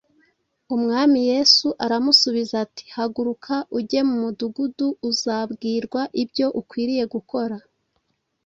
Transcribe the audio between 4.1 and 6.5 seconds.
mudugudu, uzabwirwa ibyo